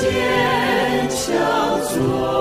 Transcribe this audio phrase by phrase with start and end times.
[0.00, 2.39] 坚强做。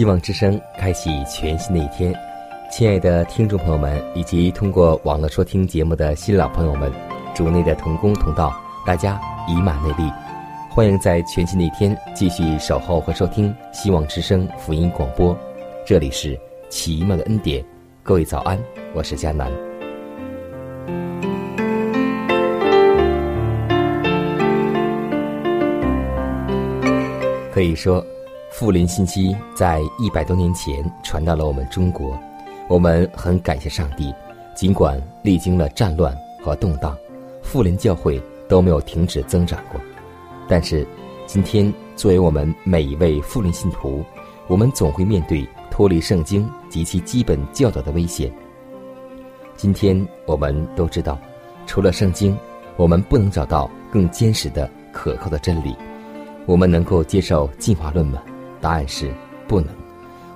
[0.00, 2.10] 希望之声开启全新的一天，
[2.70, 6.90] 亲爱的听众朋友们，以及通过网络收听节目的新老朋友们，
[7.34, 8.50] 主内的同工同道，
[8.86, 10.10] 大家以马内利，
[10.70, 15.36] 欢迎在全新的一天继续守候和收听希望之声福音广播。
[15.84, 16.34] 这里是
[16.70, 17.62] 奇妙的恩典，
[18.02, 18.58] 各位早安，
[18.94, 19.52] 我是佳南。
[27.52, 28.02] 可以说。
[28.50, 32.18] 富林信息在一百多年前传到了我们中国，
[32.68, 34.12] 我们很感谢上帝。
[34.56, 36.94] 尽管历经了战乱和动荡，
[37.42, 39.80] 富林教会都没有停止增长过。
[40.48, 40.86] 但是，
[41.26, 44.04] 今天作为我们每一位富林信徒，
[44.48, 48.30] 我们总会面对脱离圣经及其基本教导的危险。
[49.56, 51.16] 今天我们都知道，
[51.66, 52.36] 除了圣经，
[52.76, 55.74] 我们不能找到更坚实的、可靠的真理。
[56.46, 58.20] 我们能够接受进化论吗？
[58.60, 59.12] 答案是
[59.48, 59.68] 不能。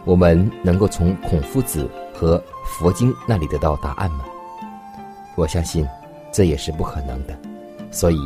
[0.05, 4.25] 我们能够从孔夫子和佛经那里得到答案吗？
[5.35, 5.87] 我相信
[6.31, 7.35] 这也是不可能的。
[7.91, 8.19] 所以，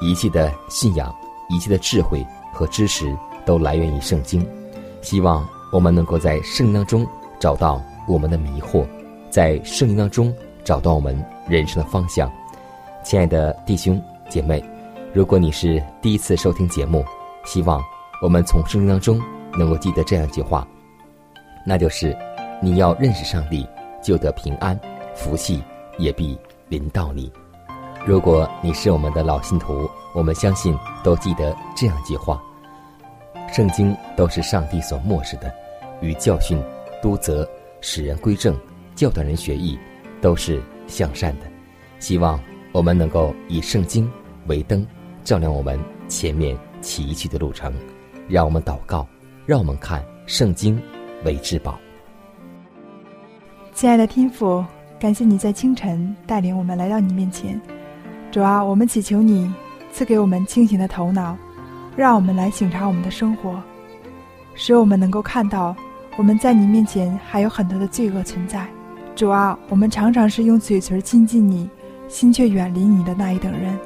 [0.00, 1.14] 一切的信仰、
[1.50, 4.46] 一切的智慧和知识都来源于圣经。
[5.02, 7.06] 希望我们能够在圣经当中
[7.38, 8.86] 找到我们的迷惑，
[9.30, 10.34] 在圣经当中
[10.64, 12.30] 找到我们人生的方向。
[13.04, 14.64] 亲爱的弟兄姐妹，
[15.12, 17.04] 如果你是第一次收听节目，
[17.44, 17.82] 希望
[18.22, 19.20] 我们从圣经当中。
[19.58, 20.66] 能够记得这样一句话，
[21.64, 22.16] 那就是：
[22.62, 23.66] 你要认识上帝，
[24.02, 24.78] 就得平安，
[25.14, 25.62] 福气
[25.98, 27.32] 也必临到你。
[28.04, 32.42] 如果你是我们的老信徒，我们相信都记得这样一句话：
[33.52, 35.52] 圣经都是上帝所漠视的，
[36.00, 36.62] 与教训、
[37.02, 37.48] 督责、
[37.80, 38.56] 使人归正、
[38.94, 39.78] 教导人学艺，
[40.20, 41.46] 都是向善的。
[41.98, 42.38] 希望
[42.72, 44.10] 我们能够以圣经
[44.46, 44.86] 为灯，
[45.24, 47.74] 照亮我们前面崎岖的路程。
[48.28, 49.06] 让我们祷告。
[49.46, 50.76] 让我们看圣经
[51.24, 51.78] 为至宝。
[53.72, 54.64] 亲爱的天父，
[54.98, 57.58] 感谢你在清晨带领我们来到你面前。
[58.32, 59.50] 主啊，我们祈求你
[59.92, 61.36] 赐给我们清醒的头脑，
[61.94, 63.62] 让我们来省察我们的生活，
[64.54, 65.76] 使我们能够看到
[66.16, 68.66] 我们在你面前还有很多的罪恶存在。
[69.14, 71.70] 主啊，我们常常是用嘴唇亲近你，
[72.08, 73.78] 心却远离你的那一等人。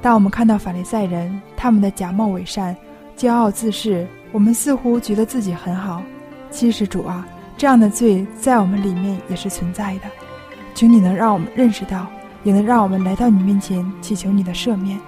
[0.00, 2.76] 当我们看到法利赛人他们的假冒伪善、
[3.16, 4.06] 骄傲自恃。
[4.32, 6.02] 我们似乎觉得自己很好，
[6.50, 10.02] 其实主啊，这样的罪在我们里面也是存在的。
[10.74, 12.06] 求你能让我们认识到，
[12.44, 14.98] 也能让我们来到你面前祈求你的赦免。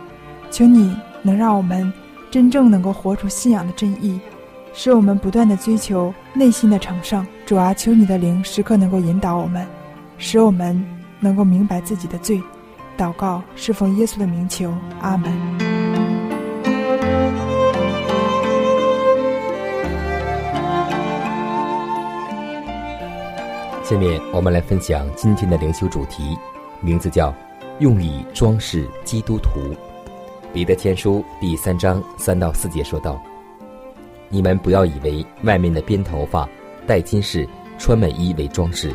[0.50, 1.92] 求你能让我们
[2.30, 4.18] 真正能够活出信仰的真意，
[4.72, 7.24] 使我们不断的追求内心的成圣。
[7.46, 9.64] 主啊，求你的灵时刻能够引导我们，
[10.18, 10.82] 使我们
[11.20, 12.42] 能够明白自己的罪。
[12.98, 15.69] 祷告侍奉耶稣的名求，阿门。
[23.90, 26.38] 下面我们来分享今天的灵修主题，
[26.80, 27.34] 名字叫
[27.80, 29.74] “用以装饰基督徒”。
[30.54, 33.20] 彼得前书第三章三到四节说道
[34.30, 36.48] ：“你们不要以为外面的编头发、
[36.86, 37.48] 戴金饰、
[37.80, 38.94] 穿美衣为装饰，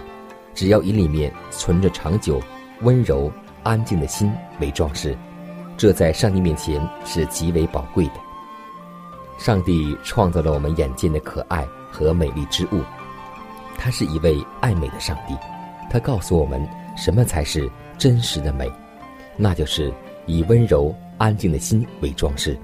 [0.53, 2.41] 只要以里面存着长久、
[2.83, 3.29] 温柔、
[3.63, 4.31] 安静的心
[4.61, 5.13] 为装饰，
[5.75, 8.13] 这在上帝面前是极为宝贵的。
[9.37, 12.79] 上帝创造了我们眼见的可爱和美丽之物。”
[13.77, 15.35] 他是一位爱美的上帝，
[15.89, 16.65] 他告诉我们
[16.97, 18.71] 什么才是真实的美，
[19.37, 19.93] 那就是
[20.25, 22.57] 以温柔安静的心为装饰，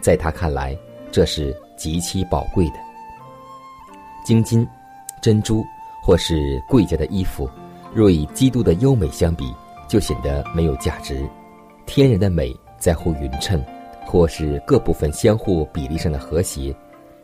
[0.00, 0.76] 在他看来，
[1.10, 2.74] 这是极其宝贵的。
[4.24, 4.66] 金金、
[5.22, 5.64] 珍珠
[6.02, 7.48] 或是贵价的衣服，
[7.94, 9.52] 若与基督的优美相比，
[9.88, 11.28] 就显得没有价值。
[11.86, 13.64] 天然的美在乎匀称，
[14.04, 16.74] 或是各部分相互比例上的和谐；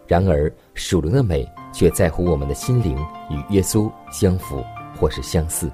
[0.06, 2.96] 然而属灵的美却在乎我们的心灵
[3.30, 4.62] 与耶稣相符
[4.94, 5.70] 或是相似。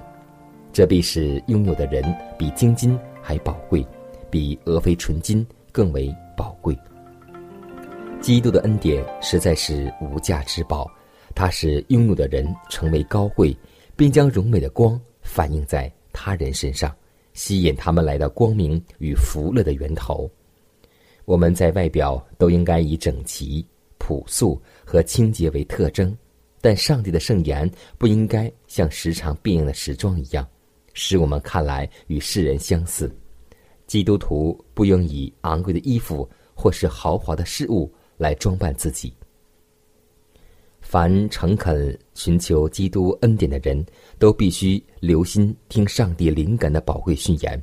[0.73, 2.03] 这必使拥有的人
[2.37, 3.85] 比金金还宝贵，
[4.29, 6.77] 比俄非纯金更为宝贵。
[8.21, 10.89] 基督的恩典实在是无价之宝，
[11.35, 13.55] 它使拥有的人成为高贵，
[13.95, 16.95] 并将荣美的光反映在他人身上，
[17.33, 20.29] 吸引他们来到光明与福乐的源头。
[21.25, 23.65] 我们在外表都应该以整齐、
[24.01, 26.17] 朴素和清洁为特征，
[26.59, 27.69] 但上帝的圣言
[27.99, 30.45] 不应该像时常变样的时装一样。
[30.93, 33.15] 使我们看来与世人相似，
[33.85, 39.13] 基督徒不应以昂贵的衣服或是豪华的事物来装扮自己。
[40.81, 43.85] 凡诚恳寻求基督恩典的人，
[44.17, 47.61] 都必须留心听上帝灵感的宝贵训言，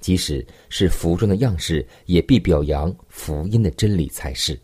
[0.00, 4.58] 即使是服装的样式，也必表扬福音的真理才是。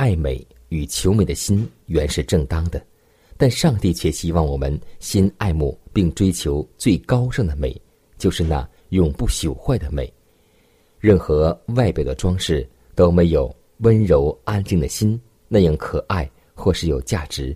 [0.00, 2.82] 爱美与求美的心原是正当的。
[3.36, 7.78] 但上帝却希望我们先爱慕并追求最高尚的美，
[8.16, 10.10] 就是那永不朽坏的美。
[10.98, 17.54] 任何外表的装饰都没有温柔安静的心那样可爱或是有价值，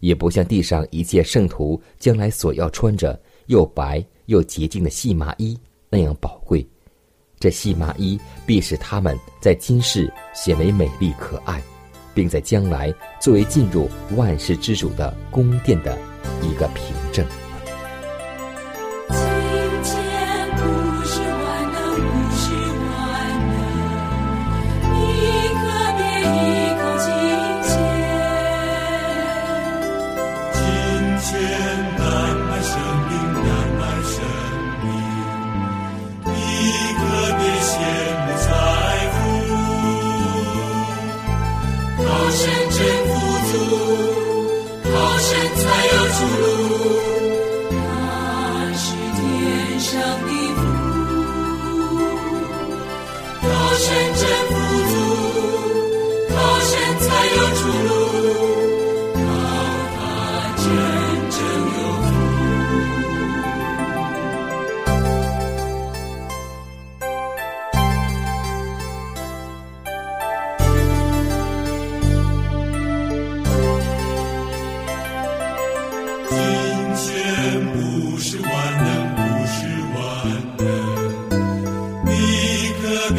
[0.00, 5.58] 也不像地上一切圣徒将来所要穿着又白又洁净的细麻衣
[5.90, 6.66] 那样宝贵。
[7.38, 11.62] 这细麻衣必使他们在今世显为美丽可爱。
[12.14, 15.96] 并在将来作为进入万世之主的宫殿的
[16.42, 17.41] 一个凭证。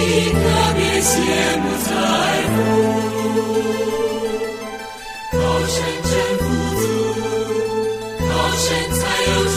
[0.00, 0.38] 你可
[0.76, 1.12] 别羡
[1.58, 1.88] 慕财
[2.54, 2.56] 富。
[5.32, 5.36] 高
[5.66, 6.44] 山真富
[6.80, 6.82] 足
[8.20, 9.56] 高山才有出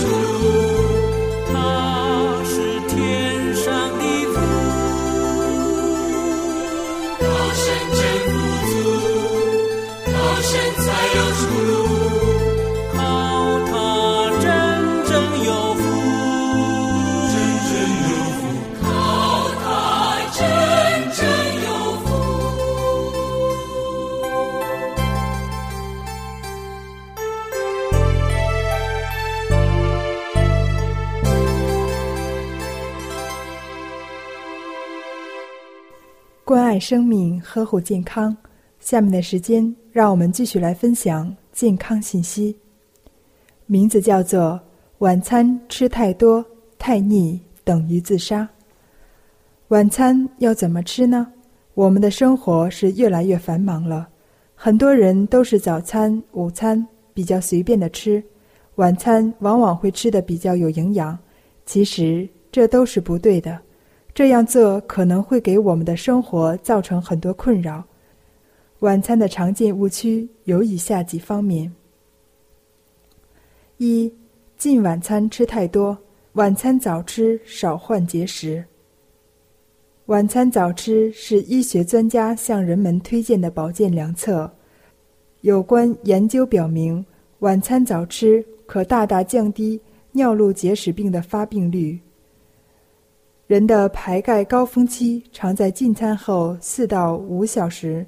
[36.82, 38.36] 生命呵护健康。
[38.80, 42.58] 下面的时间，让我们继续来分享健康信息。
[43.68, 44.60] 名字叫做
[44.98, 46.44] “晚餐吃太多
[46.80, 48.50] 太腻等于自杀”。
[49.70, 51.28] 晚餐要怎么吃呢？
[51.76, 54.10] 我们的生活是越来越繁忙了，
[54.56, 58.22] 很多人都是早餐、午餐比较随便的吃，
[58.76, 61.18] 晚餐往往会吃的比较有营养，
[61.66, 63.58] 其实这都是不对的。
[64.14, 67.84] 这样做可能会给我们的生活造成很多困扰。
[68.80, 71.72] 晚餐的常见误区有以下几方面：
[73.78, 74.14] 一、
[74.58, 75.98] 进晚餐吃太多，
[76.34, 78.64] 晚餐早吃少患结石。
[80.08, 84.52] 晚餐早吃是医学专家向人们推荐的保健良策。
[85.40, 87.06] 有关研究表明，
[87.40, 89.80] 晚餐早吃可大大降低
[90.12, 91.98] 尿路结石病的发病率。
[93.52, 98.06] 人的排钙高峰期常在进餐后四到五小时。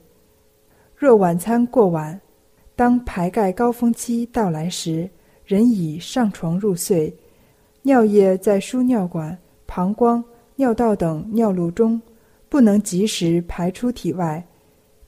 [0.96, 2.18] 若晚餐过晚，
[2.78, 5.10] 当排钙高峰期到来时，
[5.44, 7.14] 人已上床入睡，
[7.82, 10.24] 尿液在输尿管、膀胱、
[10.56, 12.02] 尿道等尿路中
[12.48, 14.42] 不能及时排出体外，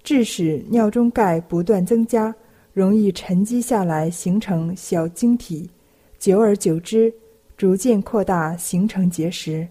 [0.04, 2.36] 致使尿中钙不断增加，
[2.74, 5.70] 容易沉积下来形成小晶体，
[6.20, 7.14] 久而久之，
[7.56, 9.66] 逐渐扩大形成结石。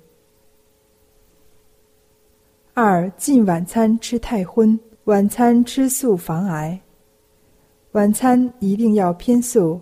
[2.76, 6.76] 二进晚餐吃太荤，晚餐吃素防癌。
[7.93, 9.81] 晚餐一定要偏素，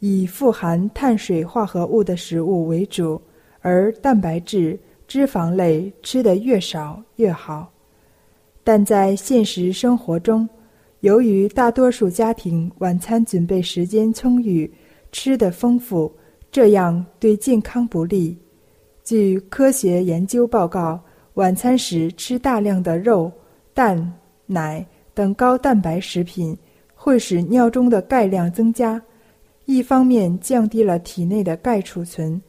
[0.00, 3.22] 以富含碳水化合物的食物为主，
[3.60, 7.70] 而蛋白质、脂肪类吃的越少越好。
[8.64, 10.48] 但在现实生活中，
[10.98, 14.68] 由于大多数家庭晚餐准备时间充裕，
[15.12, 16.12] 吃的丰富，
[16.50, 18.36] 这样对健康不利。
[19.04, 21.00] 据科学研究报告。
[21.34, 23.32] 晚餐时吃大量的肉、
[23.72, 24.12] 蛋、
[24.44, 24.84] 奶
[25.14, 26.56] 等高蛋白食品，
[26.94, 29.00] 会使尿中的钙量增加，
[29.64, 32.40] 一方面降低了体内的钙储存，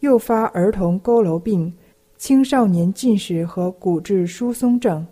[0.00, 1.72] 诱发儿童佝偻病、
[2.16, 5.04] 青少年近视和骨质疏松症；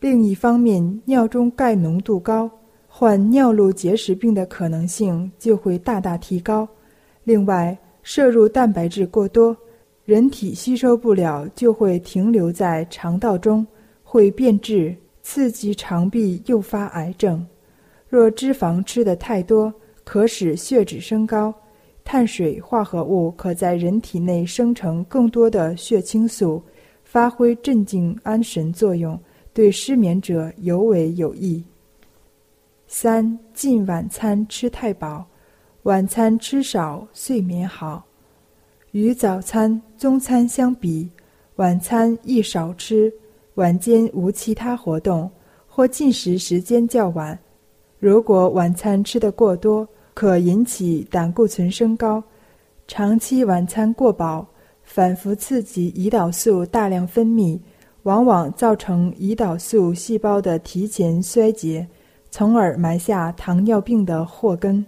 [0.00, 2.50] 另一方面，尿中钙浓度高，
[2.88, 6.66] 患尿路结石病的可能性就会大大提高。
[7.22, 9.56] 另外，摄入蛋白质过多。
[10.04, 13.66] 人体吸收不了，就会停留在肠道中，
[14.02, 17.44] 会变质，刺激肠壁，诱发癌症。
[18.06, 19.72] 若脂肪吃的太多，
[20.04, 21.50] 可使血脂升高；
[22.04, 26.62] 碳水化合物可在人体内生成更多的血清素，
[27.02, 29.18] 发挥镇静安神作用，
[29.54, 31.64] 对失眠者尤为有益。
[32.86, 35.24] 三进晚餐吃太饱，
[35.84, 38.04] 晚餐吃少，睡眠好。
[38.94, 41.10] 与早餐、中餐相比，
[41.56, 43.12] 晚餐宜少吃，
[43.54, 45.28] 晚间无其他活动
[45.66, 47.36] 或进食时间较晚。
[47.98, 49.84] 如果晚餐吃得过多，
[50.14, 52.22] 可引起胆固醇升高；
[52.86, 54.46] 长期晚餐过饱，
[54.84, 57.58] 反复刺激胰岛素大量分泌，
[58.04, 61.84] 往往造成胰岛素细胞的提前衰竭，
[62.30, 64.86] 从而埋下糖尿病的祸根。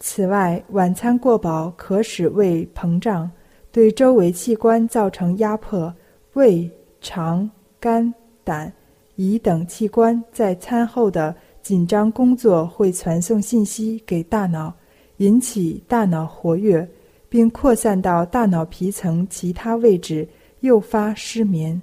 [0.00, 3.30] 此外，晚餐过饱可使胃膨胀，
[3.72, 5.92] 对周围器官造成压迫。
[6.34, 6.68] 胃、
[7.00, 7.48] 肠、
[7.78, 8.70] 肝、胆、
[9.16, 14.74] 胰等器官在餐后的紧张工作会传送信息给大脑，
[15.18, 16.86] 引起大脑活跃，
[17.28, 20.28] 并扩散到大脑皮层其他位置，
[20.60, 21.80] 诱发失眠。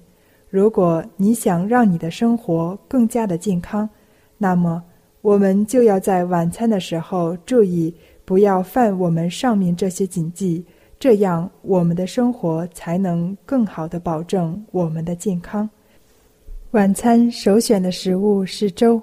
[0.50, 3.90] 如果你想让你的生活更加的健康，
[4.38, 4.84] 那么
[5.22, 7.94] 我们就要在晚餐的时候注意。
[8.24, 10.64] 不要犯我们上面这些禁忌，
[10.98, 15.70] 这样我们的生活才能更好的保证我们的健康。
[16.70, 19.02] 晚餐首选的食物是粥，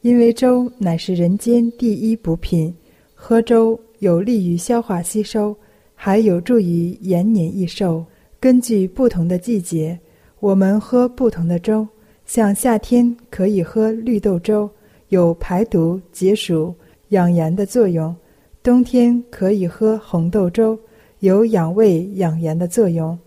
[0.00, 2.74] 因为粥乃是人间第一补品，
[3.14, 5.54] 喝粥有利于消化吸收，
[5.94, 8.02] 还有助于延年益寿。
[8.40, 9.98] 根据不同的季节，
[10.40, 11.86] 我们喝不同的粥。
[12.24, 14.70] 像夏天可以喝绿豆粥，
[15.08, 16.74] 有排毒解暑。
[17.08, 18.14] 养颜的作用，
[18.62, 20.78] 冬天可以喝红豆粥，
[21.20, 23.18] 有养胃养颜的作用。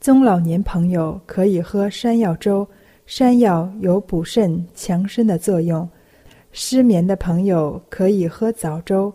[0.00, 2.64] 中老年朋友可以喝山药粥，
[3.04, 5.88] 山药有补肾强身的作用。
[6.52, 9.12] 失眠的朋友可以喝枣粥，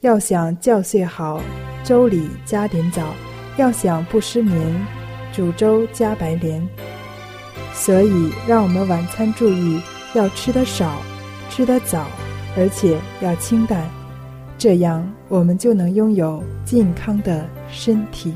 [0.00, 1.40] 要想觉睡好，
[1.82, 3.02] 粥里加点枣；
[3.56, 4.86] 要想不失眠，
[5.32, 6.62] 煮粥加白莲。
[7.72, 9.80] 所以，让我们晚餐注意
[10.12, 11.00] 要吃得少，
[11.54, 12.06] 吃得早。
[12.56, 13.84] 而且要清淡，
[14.56, 18.32] 这样我们就能拥有健康的身体。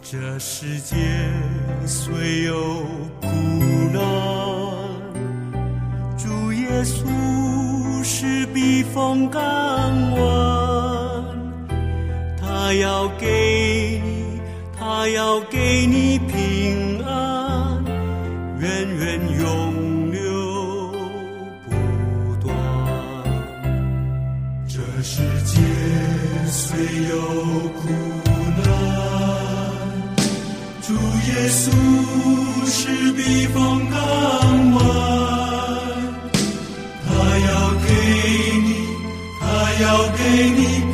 [0.00, 0.96] 这世界
[1.84, 2.54] 虽有
[3.20, 3.26] 苦
[3.92, 4.00] 难，
[6.16, 7.04] 主耶稣
[8.04, 9.42] 是避风港
[10.12, 11.24] 湾，
[12.40, 14.40] 他要给你，
[14.78, 17.84] 他要给你平安，
[18.60, 19.20] 远远
[24.98, 25.60] 这世界
[26.48, 26.76] 虽
[27.08, 27.16] 有
[27.68, 27.88] 苦
[28.56, 28.66] 难
[30.82, 31.70] 主耶稣
[32.66, 34.00] 是避风港
[34.72, 34.80] 湾
[37.06, 37.08] 他
[37.46, 37.88] 要给
[38.64, 38.66] 你
[39.38, 39.44] 他
[39.82, 39.86] 要
[40.16, 40.87] 给你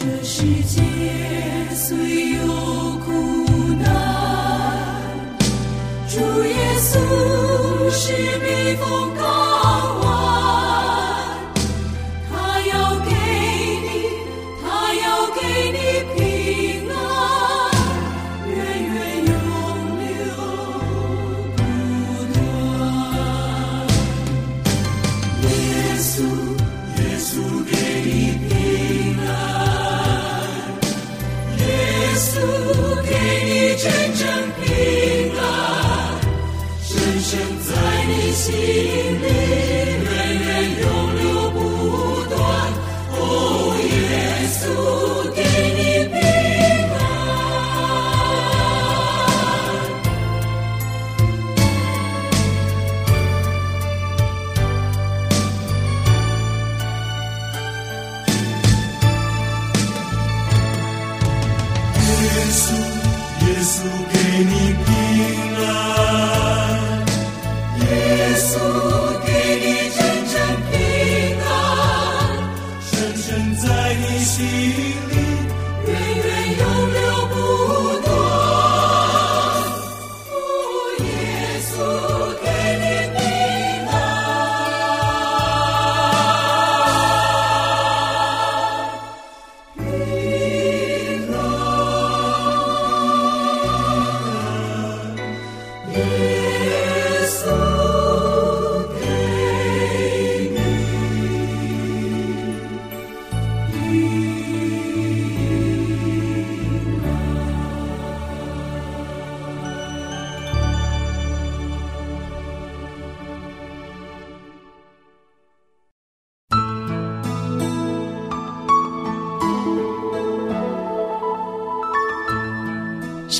[0.00, 0.80] 这世界
[1.74, 2.46] 虽有
[3.04, 3.12] 苦
[3.74, 3.84] 难
[6.08, 9.49] 主耶稣是避风港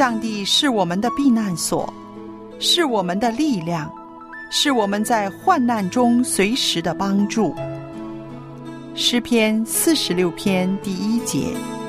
[0.00, 1.92] 上帝是我们的避难所
[2.58, 3.92] 是我们的力量
[4.50, 7.54] 是我们在患难中随时的帮助。
[9.00, 11.79] 诗篇四十六篇第一节。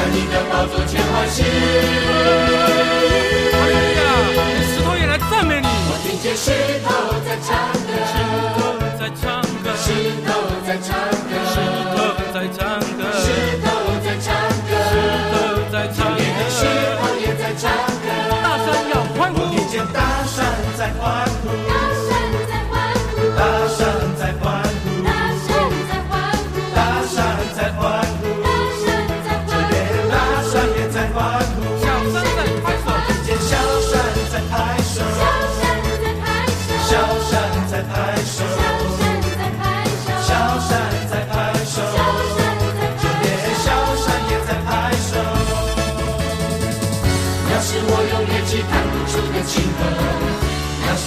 [0.00, 1.42] 在你的宝座前欢喜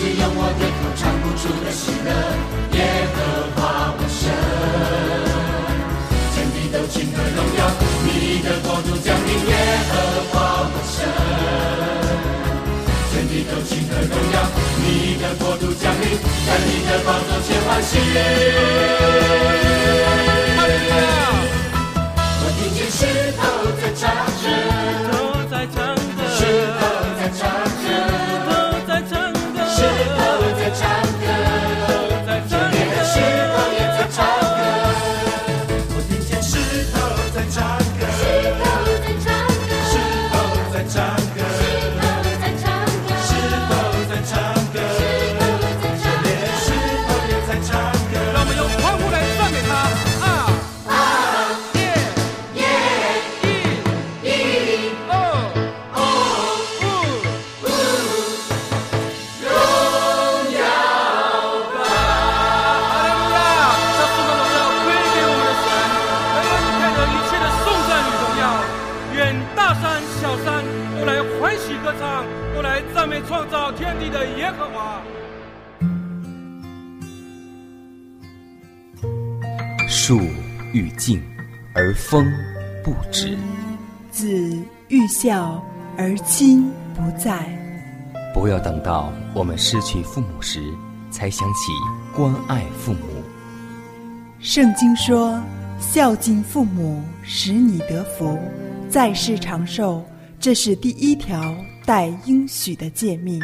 [0.04, 2.12] 是用我的口唱不出的喜乐。
[2.76, 3.18] 耶和
[3.56, 4.20] 华我神，
[6.36, 7.64] 天地都倾刻荣耀，
[8.04, 9.32] 你的国度降临。
[9.48, 9.56] 耶
[9.88, 9.92] 和
[10.28, 11.08] 华我神，
[13.14, 14.36] 天地都倾刻荣耀，
[14.84, 19.53] 你的国度降临，在你的宝座前欢喜。
[74.24, 75.02] 的耶和华。
[79.90, 80.22] 树
[80.74, 81.22] 欲静，
[81.76, 82.26] 而风
[82.84, 83.38] 不止。
[84.12, 84.58] 子
[84.88, 85.62] 欲孝
[85.98, 87.46] 而亲不在，
[88.34, 90.62] 不要等到我们失去父母时，
[91.12, 91.72] 才想起
[92.16, 93.00] 关爱父母。
[94.40, 95.42] 圣经说
[95.80, 98.40] ：“孝敬父母，使你得福，
[98.90, 100.02] 在世长寿。”
[100.40, 101.56] 这是第一条
[101.86, 103.42] 带应许的诫命。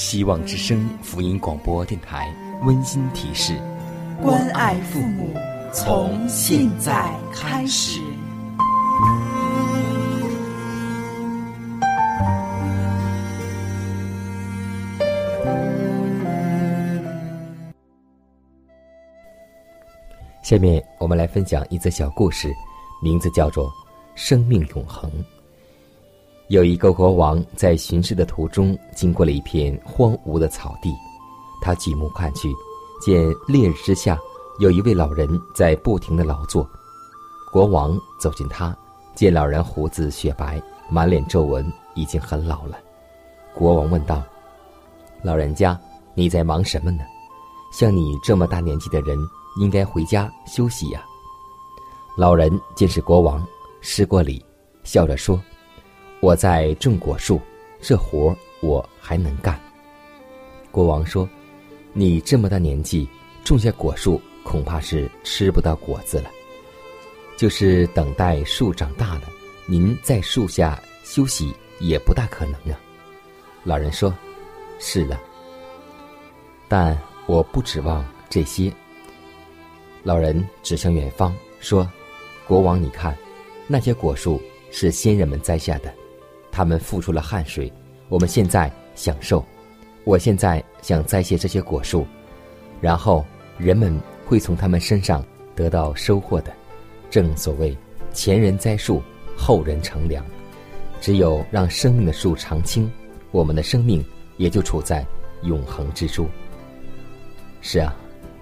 [0.00, 3.54] 希望之声福音广播电台温馨提示：
[4.22, 5.28] 关爱父母，
[5.74, 8.00] 从现在开始。
[20.42, 22.50] 下面我们来分享一则小故事，
[23.02, 23.68] 名字叫做
[24.14, 25.10] 《生命永恒》。
[26.50, 30.92] 有一个国王在巡视的途中，经过了一片荒芜的草地，
[31.62, 32.52] 他举目看去，
[33.00, 34.18] 见烈日之下
[34.58, 36.68] 有一位老人在不停的劳作。
[37.52, 38.76] 国王走近他，
[39.14, 40.60] 见老人胡子雪白，
[40.90, 42.76] 满脸皱纹，已经很老了。
[43.54, 44.20] 国王问道
[45.22, 45.78] ：“老人家，
[46.14, 47.04] 你在忙什么呢？
[47.72, 49.16] 像你这么大年纪的人。”
[49.58, 51.04] 应该回家休息呀、
[52.16, 53.44] 老人见是国王，
[53.80, 54.42] 施过礼，
[54.84, 55.42] 笑着说
[56.20, 57.40] ：“我在种果树，
[57.80, 59.58] 这活儿我还能干。”
[60.70, 61.28] 国王说
[61.92, 63.08] ：“你这么大年纪，
[63.42, 66.30] 种下果树，恐怕是吃不到果子了。
[67.36, 69.22] 就是等待树长大了，
[69.66, 72.78] 您在树下休息也不大可能啊。”
[73.64, 74.14] 老人说
[74.78, 75.18] ：“是的，
[76.68, 78.72] 但我不指望这些。”
[80.04, 81.90] 老人指向远方说
[82.46, 83.16] ：“国王，你看，
[83.66, 85.92] 那些果树是先人们栽下的，
[86.50, 87.72] 他们付出了汗水，
[88.08, 89.44] 我们现在享受。
[90.04, 92.06] 我现在想栽些这些果树，
[92.80, 93.24] 然后
[93.58, 96.52] 人们会从他们身上得到收获的。
[97.10, 97.76] 正所谓，
[98.12, 99.02] 前人栽树，
[99.36, 100.24] 后人乘凉。
[101.00, 102.90] 只有让生命的树常青，
[103.30, 104.04] 我们的生命
[104.36, 105.06] 也就处在
[105.42, 106.26] 永恒之中。
[107.60, 107.94] 是啊，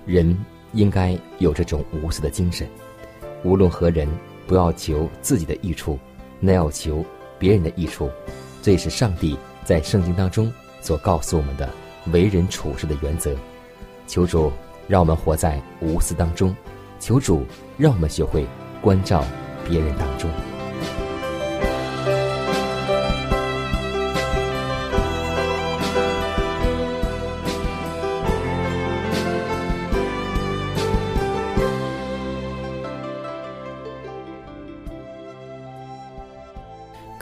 [0.06, 0.36] 人。”
[0.74, 2.68] 应该有这种无私的精神，
[3.42, 4.06] 无论何人，
[4.46, 5.98] 不要求自己的益处，
[6.40, 7.02] 那要求
[7.38, 8.10] 别人的益处。
[8.62, 11.68] 这也是上帝在圣经当中所告诉我们的
[12.12, 13.34] 为人处事的原则。
[14.06, 14.52] 求主
[14.86, 16.54] 让我们活在无私当中，
[16.98, 17.44] 求主
[17.76, 18.46] 让我们学会
[18.80, 19.24] 关照
[19.68, 20.30] 别人当中。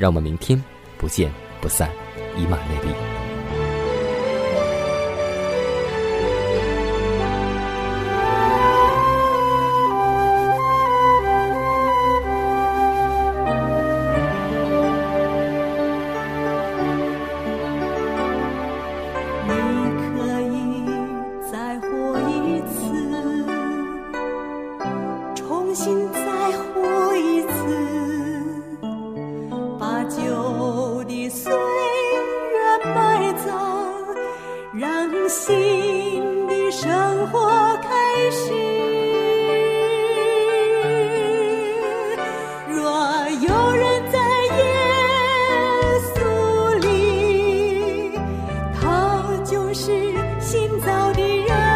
[0.00, 0.58] 让我们明天
[0.96, 1.90] 不见不散，
[2.34, 3.19] 以马内利。
[50.50, 51.69] 新造的人，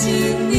[0.00, 0.49] 洗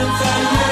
[0.00, 0.69] 有